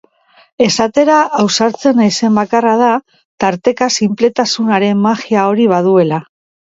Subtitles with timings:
[0.67, 2.89] Esatera ausartzen naizen bakarra da
[3.45, 6.23] tarteka sinpletasunaren magia hori baduela.